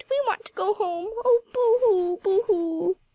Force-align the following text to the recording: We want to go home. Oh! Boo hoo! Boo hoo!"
We 0.09 0.19
want 0.25 0.45
to 0.45 0.53
go 0.53 0.73
home. 0.73 1.09
Oh! 1.13 1.41
Boo 1.53 1.77
hoo! 1.83 2.17
Boo 2.23 2.41
hoo!" 2.47 2.97